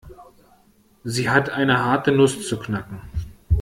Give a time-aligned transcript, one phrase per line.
[1.03, 3.01] Sie hat eine harte Nuss zu knacken.